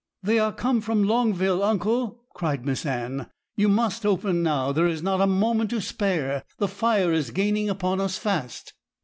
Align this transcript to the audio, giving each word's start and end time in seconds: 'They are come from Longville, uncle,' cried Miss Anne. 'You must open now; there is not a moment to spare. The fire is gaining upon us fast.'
'They 0.23 0.39
are 0.39 0.51
come 0.51 0.81
from 0.81 1.03
Longville, 1.03 1.61
uncle,' 1.61 2.23
cried 2.33 2.65
Miss 2.65 2.87
Anne. 2.87 3.27
'You 3.55 3.69
must 3.69 4.03
open 4.03 4.41
now; 4.41 4.71
there 4.71 4.87
is 4.87 5.03
not 5.03 5.21
a 5.21 5.27
moment 5.27 5.69
to 5.69 5.79
spare. 5.79 6.43
The 6.57 6.67
fire 6.67 7.13
is 7.13 7.29
gaining 7.29 7.69
upon 7.69 8.01
us 8.01 8.17
fast.' 8.17 8.73